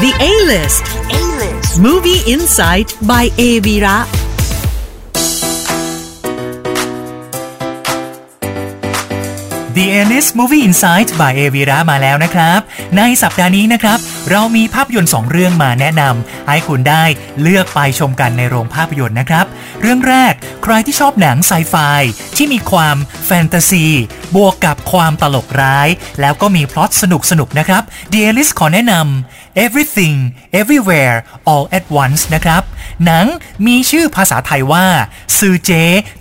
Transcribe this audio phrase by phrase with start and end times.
[0.00, 0.84] The A-List.
[1.10, 1.80] A-List.
[1.80, 4.06] Movie Insight by Avira.
[9.76, 12.60] The a l i s Movie Insight by a v i r a มาแล้วนะครับ
[12.96, 13.98] ในสัปดาห์นี้นะครับ
[14.30, 17.04] เรามีภาพยนตร์ 2 เรื่องมาแนะนำให้คุณได้
[17.40, 19.46] เลือกไปชมกันในโรงภาพยนตร์นะครับ
[19.80, 21.74] เรื่องแรกใครที่ชอบหนังไซไฟ
[22.36, 22.96] ที่มีความ
[23.26, 23.86] แฟนตาซี
[24.36, 25.88] บวกกับความตลกร้าย
[26.20, 27.82] แล้วก็มีพล็อตสนุกสนุกๆนะครับ
[28.12, 30.16] The A-List ขอแนะนำ Everything
[30.60, 31.16] Everywhere
[31.52, 32.62] All at Once นะครับ
[33.04, 33.26] หนัง
[33.66, 34.86] มีชื่อภาษาไทยว่า
[35.38, 35.70] ซือเจ๊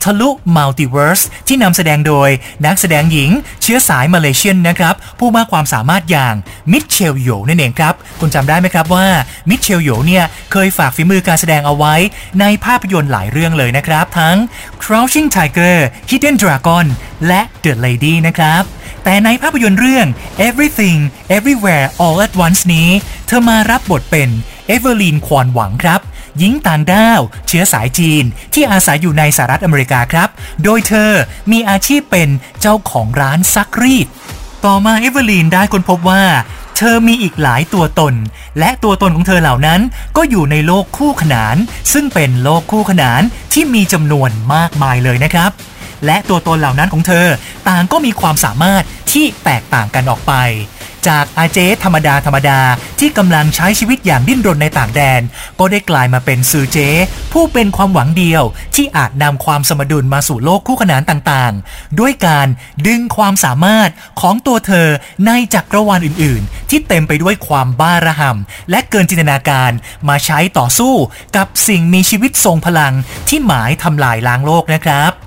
[0.03, 2.29] ทะลุมัลติเวิร์สที่นำแสดงโดย
[2.65, 3.31] นักแสดงหญิง
[3.61, 6.35] เชื้อสายมาเลเซียนนะครับ ผู้มากความสามารถอย่าง
[6.71, 9.07] มิเชล โหย่วนั่นเองครับ คุณจำได้ไหมครับว่า
[9.49, 11.95] มิเชล โหย่วเนี่ย เคยฝากฝีมือการแสดงเอาไว้
[12.39, 14.37] ในภาพยนตร์หลายเรื่องเลยนะครับ ทั้ง
[14.83, 15.77] Crouching Tiger
[16.09, 16.85] Hidden Dragon
[17.27, 18.63] และ The Lady นะครับ
[19.03, 20.07] แต่ในภาพยนตร์เรื่อง
[20.47, 20.99] Everything
[21.37, 22.89] Everywhere All at Once นี้
[23.27, 24.29] เธอมารับบทเป็น
[24.67, 26.01] เอเวอร์ลีน ควอนหวังครับ
[26.37, 30.29] หญิงต่างด้าว เชื้อสายจีน ที่อาศัยอยู่ในสหรัฐอเมริกาครับ
[30.63, 31.11] โดยเธอ
[31.51, 32.29] มีอาชีพเป็น
[32.61, 34.07] เจ้าของร้านซักรีด
[34.65, 36.23] ต่อมาเอเวอร์ลีนได้ค้นพบว่า
[36.77, 38.13] เธอมีอีกหลายตัวตน
[38.59, 39.81] และตัวตนของเธอเหล่านั้น
[40.17, 41.55] ก็อยู่ในโลกคู่ขนาน
[41.93, 43.21] ซึ่งเป็นโลกคู่ขนาน
[43.53, 45.51] ที่มีจำนวนมากมายเลยนะครับ
[46.05, 47.27] และตัวตนเหล่านั้นของเธอ
[47.69, 50.33] ต่างก็มีความสามารถที่แตกต่างกันออกไป
[51.07, 52.59] จากอาเจธรรมดาธรรมดา
[52.99, 55.21] ที่กำลังใช้ชีวิตอย่างดิ้นรนในต่างแดน
[55.59, 56.77] ก็ได้กลายมาเป็นซือเจ
[57.33, 58.43] ผู้เป็นความหวังเดียว
[58.75, 62.47] ที่อาจนำความสมดุลมาสู่โลกคู่ขนานต่างๆ ด้วยการ
[62.87, 63.89] ดึงความสามารถ
[64.21, 64.87] ของตัวเธอ
[65.27, 69.71] ในจักรวาลอื่น ๆ ที่เต็มไปด้วยความบ้าระห่ำและเกินจินตนาการ
[70.09, 70.93] มาใช้ต่อสู้
[71.35, 72.93] กับสิ่งมีชีวิตทรงพลัง
[73.29, 75.26] ที่หมายทำลายล้างโลกนะครับ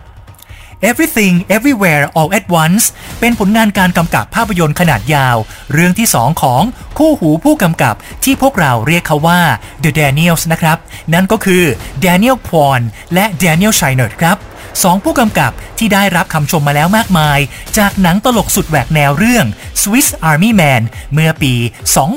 [0.89, 2.85] Everything Everywhere All at Once
[3.21, 5.37] เป็นผลงานการกำกับภาพยนตร์ขนาดยาว
[5.73, 6.63] เรื่องที่ 2 ของ
[6.99, 9.41] คู่หูผู้กำกับที่พวกเราเรียกเขาว่า
[9.85, 10.79] The Daniels นะครับ
[11.15, 11.65] นั่นก็คือ
[12.05, 12.83] Daniel Kwan
[13.15, 14.37] และ Daniel Scheinert ครับ
[14.83, 17.39] สองผู้กำกับที่ได้รับคำชมมาแล้วมากมาย
[17.79, 19.47] จากหนังตลกสุดแหวกแนวเรื่อง
[19.83, 20.83] Swiss Army Man
[21.13, 21.55] เมื่อปี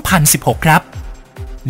[0.02, 0.93] 2016 ครับ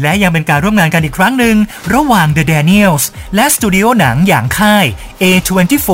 [0.02, 1.56] และยังเป็นการร่วมงานกันอีกครั้งหนึ่ง
[1.94, 3.04] ระหว่าง The Daniels
[3.36, 4.86] และสตูดิโอหนังอย่างค่าย
[5.22, 5.90] A24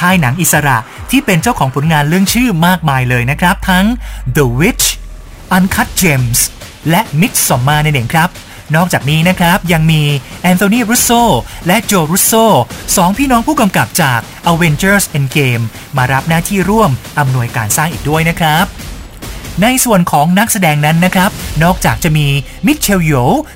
[0.00, 0.78] ค่ายหนังอิสระ
[1.10, 3.86] ที่เป็นเจ้าของผลงานเรื่องชื่อมากมายเลยนะครับ ทั้ง
[4.36, 4.86] The Witch
[5.56, 6.40] Uncut Gems
[6.90, 8.30] และ Midsommar นั่นเองครับ
[8.76, 10.02] นอกจากนี้นะครับ ยังมี
[10.42, 11.10] แอนโทนีรูโซ
[11.66, 12.32] และโจรูโซ
[12.96, 14.20] สองพี่น้องผู้กำกับจาก
[14.50, 15.64] Avengers Endgame
[15.96, 18.89] มารับหน้าที่ร่วมอำนวยการสร้างอีกด้วยนะครับ
[19.62, 21.30] ในส่วนของนักแสดงนั้นนะครับ
[21.62, 22.26] นอกจากจะมี
[22.66, 23.12] มิเชลโย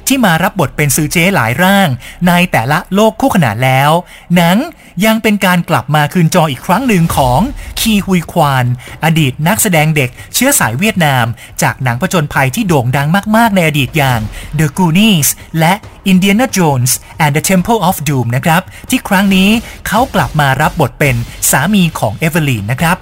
[0.08, 1.88] ที่มารับบทเป็นซือเจหลายร่าง
[2.28, 3.90] ในแต่ละโลกคู่ขนานแล้ว
[4.36, 4.56] หนัง
[5.04, 7.40] ยังเป็นการกลับมาคืนจออีกครั้งหนึ่งของ
[7.80, 8.64] คีฮุยควาน
[9.04, 11.24] อดีตนักแสดงเด็กเชื้อสายเวียดนาม
[11.62, 14.20] จากหนังผจญภัยที่โด่งดังมาก ๆ ในอดีตอย่าง
[14.58, 15.28] The Goonies
[15.58, 15.72] และ
[16.12, 16.90] Indiana Jones
[17.24, 19.50] and the Temple of Doom นะครับ ที่ครั้งนี้
[19.86, 21.16] เขากลับมารับบทเป็น
[21.50, 22.98] สามีของเอเวอร์ลีนนะครับ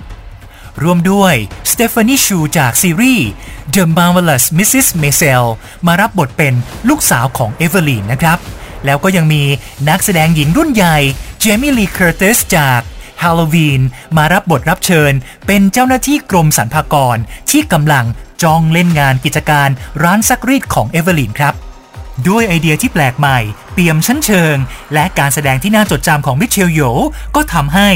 [0.82, 1.34] ร่วมด้วย
[1.72, 3.28] สเตฟานีชูจากซีรีส์
[3.74, 4.88] The Marvelous Mrs.
[5.02, 5.44] Maisel
[5.86, 6.54] มารับบทเป็น
[6.88, 8.38] ลูกสาวของเอเวอร์ลีนนะครับ
[8.84, 9.42] แล้วก็ยังมี
[9.88, 10.98] นักแสดงหญิงรุ่นใหญ่
[11.40, 12.80] เจมี่ลีเคอร์ติสจาก
[13.22, 13.80] Halloween
[14.16, 15.12] มารับบทรับเชิญ
[15.46, 17.16] เป็นเจ้าหน้าที่กรมสรรพากร
[17.50, 18.06] ที่กำลัง
[18.42, 19.68] จ้องเล่นงานกิจการ
[20.02, 21.54] ร้านซักรีดของเอเวอร์ลีนครับ
[22.28, 23.38] ด้วยไอเดียที่แปลกใหม่
[23.72, 24.56] เปี่ยมชั้นเชิง
[24.94, 26.80] และการแสดงที่น่าจดจำของมิเชลโย
[27.36, 27.88] ก็ทำให้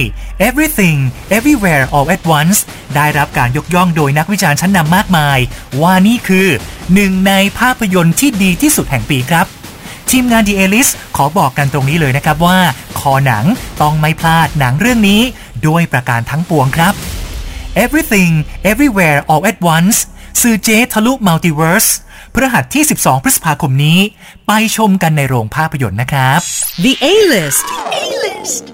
[0.49, 0.99] Everything
[1.37, 2.59] Everywhere All at Once
[2.97, 5.39] ได้รับการยกย่องโดยนักวิจารณ์ชั้นนำมากมาย
[5.81, 6.49] ว่านี่คือ
[6.95, 9.47] หนึ่งในภาพยนตร์ที่ดีที่สุดแห่งปีครับ
[10.11, 12.59] ทีมงาน The a l i s ขอบอกกันตรงนี้เลยนะครับว่า
[12.99, 13.45] คอหนัง
[13.83, 15.21] ต้องไม่พลาดหนังเรื่องนี้
[15.67, 16.95] ด้วยประการทั้งปวงครับ
[17.85, 18.33] Everything
[18.71, 19.97] Everywhere All at Once
[20.43, 21.87] ซือเจ๊ทะลุมัลติเวิร์ส
[22.39, 23.99] พฤหัสที่ 12 พฤษภาคมนี้
[24.47, 26.41] ไปชมกันในโรงภาพยนตร์นะครับ
[26.85, 27.67] The A-List.
[28.01, 28.65] A-List.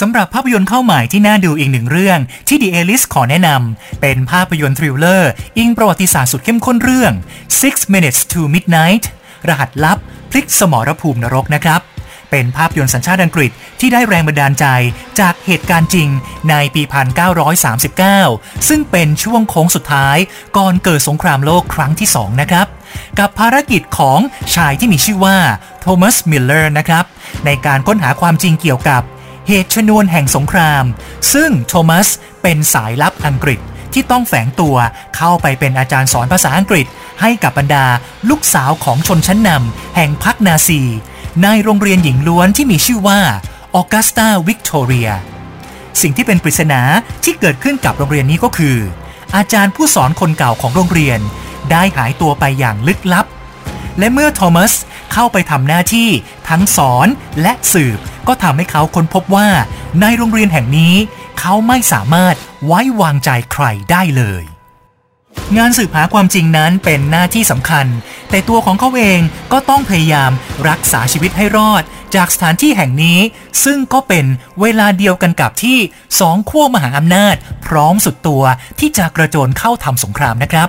[0.00, 2.18] สำหรับภาพยนตร์เข้าใหม่ที่น่าดูอีกหนึ่งเรื่อง
[2.48, 7.12] ที่ The A-List ขอแนะนำเป็นภาพยนตร์ทริลเลอร์อิงประวัติศาสตร์สุดเข้มข้นเรื่อง
[7.60, 9.04] Six Minutes to Midnight
[9.48, 9.98] รหัสลับ
[10.30, 11.80] พลิกสมรภูมินรกนะครับ
[12.30, 13.50] เป็นภาพยนตร์สัญชาติอังกฤษ
[13.80, 14.66] ที่ได้แรงบันดาลใจ
[15.20, 16.08] จากเหตุการณ์จริง
[16.50, 16.82] ในปี
[17.74, 20.16] 1939 ซึ่งเป็นช่วงโค้งสุดท้าย
[20.56, 22.66] ก่อนเกิดสงครามโลกครั้งที่ 2 นะครับ
[23.18, 24.18] กับภารกิจของ
[24.54, 25.38] ชายที่มีชื่อว่า
[25.80, 27.04] โทมัสมิลเลอร์นะครับ
[27.46, 29.02] ในการค้นหาความจริงเกี่ยวกับ
[29.48, 30.84] เหตุชนวนแห่งสงคราม
[31.32, 32.06] ซึ่งโทมัส
[32.42, 33.60] เป็นสายลับอังกฤษ
[33.92, 34.76] ที่ต้องแฝงตัว
[35.16, 36.86] เข้าไปเป็นอาจารย์สอนภาษาอังกฤษ
[37.20, 37.86] ให้กับบรรดา
[38.30, 40.80] ลูกสาวของชนชั้นนำแห่งพรรคนาซี
[41.42, 43.20] ในโรงเรียนหญิงล้วนที่มีชื่อว่า
[43.74, 45.08] ออกัสตาวิกตอเรีย
[46.00, 46.80] สิ่งที่เป็นปริศนา
[47.24, 48.78] ที่เกิดขึ้นกับโรงเรียนนี้ก็คือ
[49.36, 51.20] อาจารย์ผู้สอนคนเก่าของโรงเรียน
[51.70, 53.26] ได้หายตัวไปอย่างลึกลับ
[53.98, 54.72] และเมื่อโทมัส
[55.12, 56.08] เข้าไปทำหน้าที่
[56.48, 57.08] ทั้งสอน
[57.42, 57.98] และสืบ
[58.28, 59.48] ก็ทำให้เขาค้นพบว่า
[60.00, 60.94] ในโรงเรียนแห่งนี้
[61.40, 62.34] เขาไม่สามารถ
[62.66, 64.55] ไว้วางใจใครได้เลย
[65.54, 67.86] งานสืบหาความจริงนั้นเป็นหน้าที่สำคัญ
[68.30, 69.20] แต่ตัวของเขาเอง
[69.52, 70.30] ก็ต้องพยายาม
[70.68, 71.82] รักษาชีวิตให้รอด
[72.14, 73.18] จากสถานที่แห่งนี้
[73.64, 74.24] ซึ่งก็เป็น
[74.60, 75.78] เวลาเดียวกันกับที่
[76.20, 78.42] สองขั้วมหาอำนาจ พร้อมสุดตัว
[78.80, 80.68] ที่จะกระโจนเข้าทำสงครามนะครับ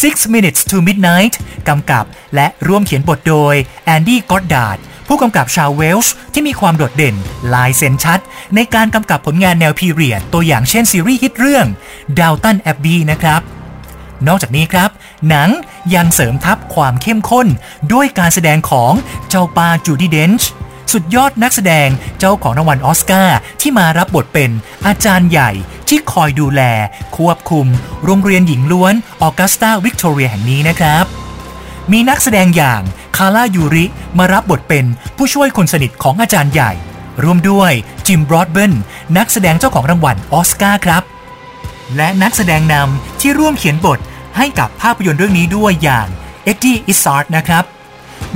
[0.00, 1.34] Six Minutes to Midnight
[1.68, 2.04] กำกับ
[2.34, 3.54] และร่วมเขียนบทโดย
[3.84, 4.78] แอนดี้กอดดาร์ด
[5.08, 7.16] ผู้กำกับชาวเวลส์ที่มีความโดดเด่น
[7.54, 8.20] ลายเซ็นชัด
[8.54, 11.66] ในการกำกับผลงานแนวพีเรียด ตัวอย่างเช่นซีรีส์ฮิตเรื่อง
[12.20, 13.42] Downton Abbey นะครับ
[14.26, 14.90] นอกจากนี้ครับ
[15.28, 15.48] หนัง
[15.94, 17.46] ยังเสริมทับความเข้มข้น
[17.92, 18.92] ด้วยการแสดงของ
[19.28, 20.50] เจ้าป้าจูดี้เดนช์
[20.92, 21.88] สุดยอดนักแสดง
[22.18, 24.50] เจ้าของรางวัลออสการ์ที่มารับบทเป็น
[24.86, 25.50] อาจารย์ใหญ่
[25.88, 26.62] ที่คอยดูแล
[27.16, 27.66] ควบคุม
[28.04, 31.04] โรงเรียนหญิงล้วนออกัสตาวิกตอเรียแห่งนี้นะครับ
[31.92, 32.82] มีนักแสดงอย่าง
[33.16, 33.84] คาร์ล่ายูริ
[34.18, 34.84] มารับบทเป็น
[35.16, 36.72] ผู้ช่วยคนสนิทของอาจารย์ใหญ่
[37.22, 37.72] ร่วมด้วย
[38.06, 38.72] จิมบรอดเบนท์
[39.16, 41.02] นักแสดงเจ้าของรางวัลออสการ์ครับ
[41.96, 43.98] และนักแสดงนำที่ร่วมเขียนบท
[44.36, 46.08] ให้กับภาพยนตร์เรื่องนี้ด้วยอย่าง
[46.44, 47.64] เอ็ดดี้อิสซาร์ดนะครับ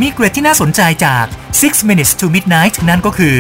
[0.01, 1.25] มีเกร็ดที่น่าสนใจจาก
[1.61, 3.39] Six Minutes to Midnight นั่นก็คือ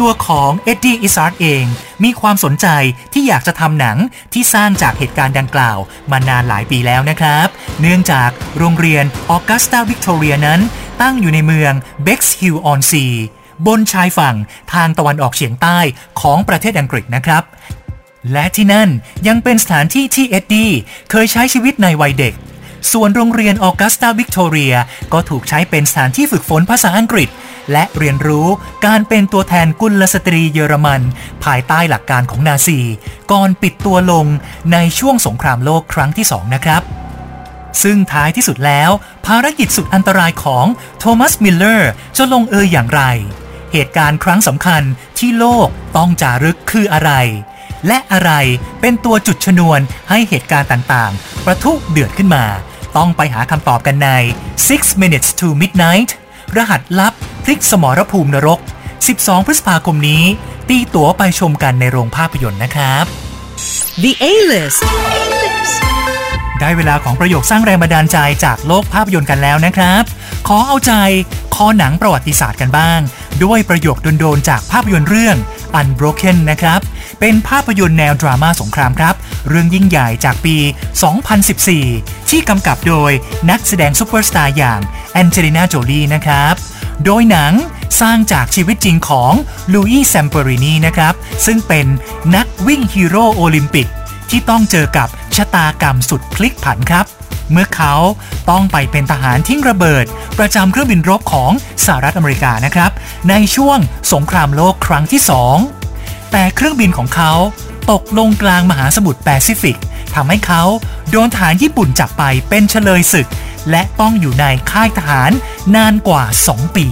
[0.00, 1.64] ตัวของเอ็ดดี้อิสซาร์ดเอง
[2.04, 2.66] มีความสนใจ
[3.12, 3.98] ที่อยากจะทำหนัง
[4.32, 5.78] ที่สร้างจากเหตุการณ์ดังกล่าว
[6.10, 7.46] มานานหลายปีแล้วนะครับ
[7.80, 10.60] เนื่องจากโรงเรียนออกัสตาวิกตอเรียนั้น
[11.02, 11.72] ตั้งอยู่ในเมือง
[12.04, 13.06] เบ็กซ์ฮิลออนซี
[13.66, 14.36] บนชายฝั่ง
[14.72, 15.78] ทางตะวันออกเฉียงใต้
[16.20, 17.42] ของประเทศอังกฤษนะครับ
[18.32, 18.88] และที่นั่น
[19.28, 20.70] ยังเป็นสถานที่ที่เอ็ดดี้
[21.10, 22.34] เคยใช้ชีวิตในวัยเด็ก
[22.92, 24.74] ส่วนโรงเรียนออกัสตาวิกตอเรีย
[25.12, 27.28] ก็ถูกใช้เป็นสถานที่ฝึกฝนภาษาอังกฤษ
[27.72, 28.48] และเรียนรู้
[28.86, 31.02] การเป็นตัวแทนกุลสตรีเยอรมัน
[31.44, 32.80] ภายใต้หลักการของนาซี
[33.32, 34.26] ก่อนปิดตัวลง
[34.72, 36.82] ในช่วงสงครามโลกครั้งที่สองนะครับ
[37.82, 38.90] ซึ่งท้ายที่สุดแล้ว
[39.26, 40.66] ภารกิจสุดอันตรายของ
[40.98, 43.02] โทมัสมิลเลอร์จะลงเอยอย่างไร
[43.72, 44.82] เหตุการณ์ครั้งสำคัญ
[45.18, 47.12] ที่โลกต้องจารึกคืออะไร
[47.86, 48.30] และอะไร
[48.80, 52.44] เป็นตัวจุดชนวนให้เหตุการณ์ต่างๆ ประทุเดือดขึ้นมา
[52.96, 54.08] ต้องไปหาคำตอบกันใน
[54.68, 56.10] Six Minutes to Midnight
[56.56, 57.12] รหัสลับ
[57.44, 58.60] พลิกสมรภูมินรก
[59.04, 60.22] 12 พฤษภาคมนี้
[60.68, 63.04] ตีตั๋วไปชมกันในโรงภาพยนตร์นะครับ
[64.02, 64.80] The A-List.
[66.60, 70.02] ได้เวลาของประโยคสร้างแรงบันดาลใจจากโลกภาพยนตร์กันแล้วนะครับ
[70.48, 70.92] ขอเอาใจ
[71.54, 73.00] คอหนังประวัติศาสตร์กันบ้าง
[73.44, 75.36] ด้วยประโยคโดนๆจากภาพยนตร์เรื่อง
[75.78, 76.80] Unbroken นะครับ
[77.20, 79.14] เป็นภาพยนตร์แนวดราม่าสงครามครับ
[79.48, 80.56] เรื่องยิ่งใหญ่จากปี
[81.44, 83.10] 2014 ที่กำกับโดย
[83.50, 84.80] นักแสดงซูเปอร์สตาร์อย่าง
[85.12, 86.54] แอนเจลินาโจลีนะครับ
[87.04, 87.52] โดยหนัง
[88.00, 89.32] สร้างจากชีวิตจริงของ
[89.72, 91.14] ลูอีแซมเปอรินีนะครับ
[91.46, 91.86] ซึ่งเป็น
[92.36, 93.88] นักวิ่งฮีโร่โอลิมปิก
[94.30, 97.06] ที่ต้องเจอกับชะตากรรมสุดพลิกผันครับ
[97.52, 97.94] เมื่อเขา
[98.50, 100.04] ต้องไปเป็นทหารทิ้งระเบิด
[100.38, 101.52] ประจำเครื่องบินรบของ
[101.84, 102.90] สหรัฐอเมริกานะครับ
[103.30, 103.78] ในช่วง
[104.12, 105.56] สงครามโลกครั้งที่สอง
[106.36, 107.32] แต่เครื่องบินของเขา
[107.90, 109.78] ตกลงกลางมหาสมุทรแปซิฟิก
[110.14, 110.62] ทำให้เขา
[111.10, 113.28] โดนทหารญี่ปุ่นจับไปเป็นเฉลยศึก
[113.70, 115.30] และต้องอยู่ในค่ายทหาร
[115.76, 116.86] นานกว่า 2 ปี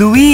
[0.00, 0.26] ลุย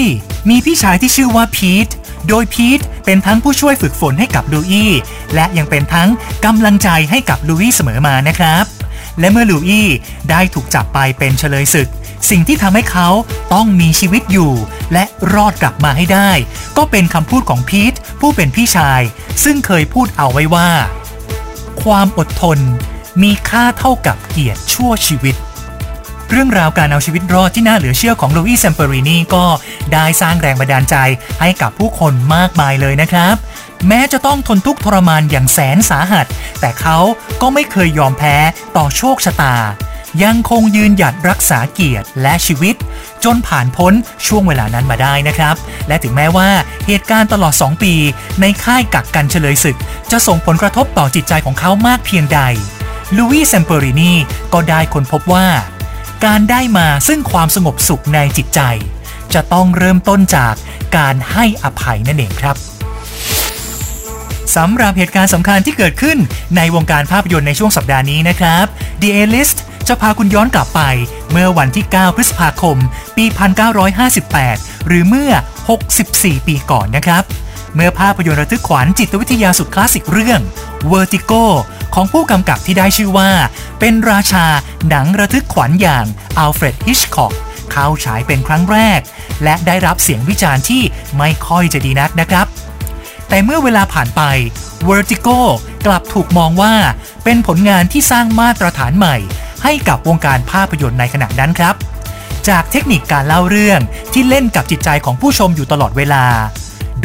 [0.48, 1.88] มีพี่ชายที่ชื่อว่าพีท
[2.28, 4.90] โดยพีทเป็นทั้งผู้ช่วยฝึกฝนให้กับลูอี้
[5.34, 6.08] และยังเป็นทั้ง
[6.44, 8.64] กำลังใจให้กับลูอี้เสมอมานะครับ
[9.20, 9.88] และเมื่อลูอี้
[10.30, 11.88] ได้ถูกจับไปเป็นเชลยศึก
[12.30, 13.08] สิ่งที่ทำให้เขา
[13.54, 14.52] ต้องมีชีวิตอยู่
[14.92, 16.30] และรอดกลับมาให้ได้
[16.76, 19.00] ก็เป็นคำพูดของพีทผู้เป็นพี่ชาย
[19.44, 20.70] ซึ่งเคยพูดเอาไว้ว่า
[21.82, 22.58] ความอดทน
[23.22, 25.36] มีค่าเท่ากับเกียรติชั่วชีวิต
[26.30, 29.44] เรื่องราวการเอาชีวิตรอดที่น่าเหลือเชื่อของลูอี้แซมเปอรินีก็
[29.92, 30.96] ได้สร้างแรงบันดาลใจ
[31.40, 33.34] ให้กับผู้คนมากมายเลยนะครับ
[33.88, 36.26] แม้จะต้องทนทุกข์ทรมานอย่างแสนสาหัส
[36.60, 36.98] แต่เขา
[37.40, 38.36] ก็ไม่เคยยอมแพ้
[38.76, 39.56] ต่อโชคชะตา
[40.24, 42.74] ยังคงยืนหยัดรักษาเกียรติและชีวิต
[43.24, 43.92] จนผ่านพ้น
[44.26, 45.54] ช่วงเวลานั้นมาได้นะครับ
[45.88, 46.50] และถึงแม้ว่า
[46.86, 47.94] เหตุการณ์ตลอด 2 ปี
[48.40, 49.78] ในค่ายกักกันเฉลยศึก
[50.10, 52.40] จะส่งผลกระทบต่อจิตใจของเขามากเพียงใด
[53.16, 54.12] ลูอี้แซมเปอรินี
[54.52, 55.46] ก็ได้ค้นพบว่า
[56.24, 58.60] การได้มาซึ่งความสงบสุขในจิตใจ
[59.34, 60.54] จะต้องเริ่มต้นจาก
[60.96, 62.56] การให้อภัยนั่นเองครับ
[64.56, 66.18] สำหรับเหตุการณ์สำคัญที่เกิดขึ้น
[66.56, 68.64] ในวงการภาพยนตร์ในช่วงสัปดาห์นี้นะครับ
[69.02, 69.58] The A-List
[69.88, 70.80] จะพาคุณย้อนกลับไป
[71.30, 72.76] เมื่อวันที่ 9 พฤษภาคม
[73.16, 73.24] ปี
[74.06, 75.30] 1958 หรือเมื่อ
[75.88, 77.22] 64 ปีก่อนนะครับ
[77.74, 80.40] เมื่อภาพยนตร์ระทึกขวัญจิตวิทยาสุดคลาสสิกเรื่อง
[80.92, 81.44] Vertigo
[81.94, 83.30] ของผู้กำกับที่ได้ชื่อว่า
[83.80, 84.46] เป็นราชา
[84.88, 86.06] หนังระทึกขวัญอย่าง
[86.38, 87.32] อัลเฟรดฮิชคอก
[87.70, 89.00] เข้าฉายเป็นครั้งแรก
[89.44, 90.82] และได้รับเสียงวิจารณ์ที่
[91.18, 92.46] ไม่ค่อยจะดีนักนะครับ
[93.32, 94.22] แต่เมื่อเวลาผ่านไป
[94.88, 95.38] Vertigo
[95.86, 96.74] กลับถูกมองว่า
[97.24, 99.16] เป็นผลงานที่สร้างมาตรฐานใหม่
[99.62, 101.74] ให้กับวงการภาพยนตร์ในขณะนั้นครับ
[102.48, 103.80] จากเทคนิคการเล่าเรื่อง
[104.12, 106.24] ที่เล่นกับจิตใจของผู้ชมอยู่ตลอดเวลา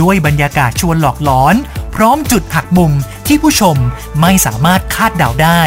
[0.01, 1.55] ด้วยบรรยากาศชวนหลอกหลอน
[1.95, 2.91] พร้อมจุดหักมุม
[3.27, 3.77] ที่ผู้ชม
[4.21, 5.61] ไม่สามารถคาดเดาได้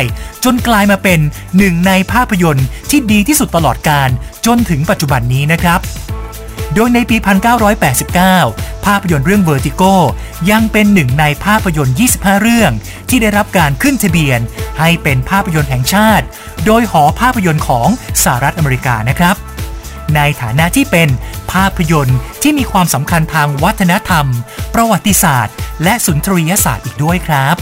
[0.45, 1.21] จนกลายมาเป็น
[1.57, 4.09] หนึ่งในภาพยนตร์ที่ดีที่สุดตลอดการ
[4.47, 5.81] จนถึงปัจจุบันนี้นะครับ
[6.75, 7.17] โดยในปี
[8.01, 9.95] 1989 ภาพยนตร์เรื่อง Vertigo
[10.51, 12.73] ยังเป็นหนึ่งในภาพยนตร์ 25 เรื่อง
[13.09, 14.41] ที่ได้รับการขึ้นทะเบียน
[14.79, 16.25] ให้เป็นภาพยนตร์แห่งชาติ
[16.67, 17.89] โดยหอภาพยนตร์ของ
[18.23, 19.37] สหรัฐอเมริกานะครับ
[20.17, 21.09] ในฐานะที่เป็น
[21.53, 24.27] ภาพยนตร์ที่มีความสำคัญทางวัฒนธรรม
[24.75, 27.57] ประวัติศาสตร์ และสุนทรียศาสตร์อีกด้วยครับ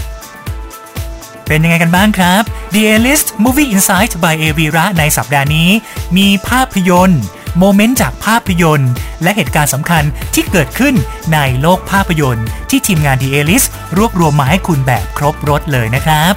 [1.46, 2.42] เป็นยังไงกันบ้างครับ
[2.74, 5.68] The A-List Movie Insight by a v i r a ในสัปดาห์นี้
[6.16, 7.22] มีภาพยนตร์
[7.58, 10.94] โมเมนต์จากภาพยนตร์ และเหตุการณ์สำคัญที่เกิดขึ้น
[11.32, 13.64] ในโลกภาพยนตร์ ที่ทีมงาน The a l i s
[13.98, 16.34] รวบรวมมาให้คุณแบบครบรถเลยนะครับ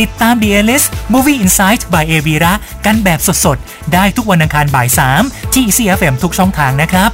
[0.00, 0.82] ติดตาม The a l i s
[1.12, 2.52] Movie Insight by a v i r a
[2.86, 4.88] กันแบบสดๆ ได้ทุกวันอังคารบ่าย
[5.20, 7.10] 3 ที่ CFM ทุกช่องทางนะครับ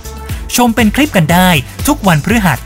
[0.56, 1.48] ชมเป็นคลิปกันได้
[1.88, 2.58] ทุกวันพฤหัส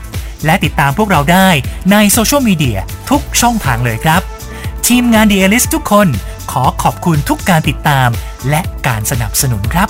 [0.45, 1.49] และติดตามพวกเราได้
[1.91, 2.79] ในโซเชียลมีเดีย
[3.09, 4.21] ทุกช่องทางเลยครับ
[4.87, 6.07] ทีมงาน The a l i s ทุกคน
[6.51, 8.09] ขอขอบคุณทุกการติดตาม
[8.49, 9.89] และการสนับสนุนครับ